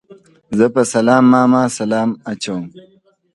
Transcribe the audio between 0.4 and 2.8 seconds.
زه په سلام ماما سلام اچوم